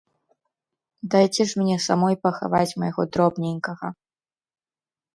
Дайце 1.15 1.43
ж 1.51 1.61
мне 1.61 1.77
самой 1.89 2.15
пахаваць 2.25 2.65
майго 2.85 3.01
дробненькага. 3.13 3.97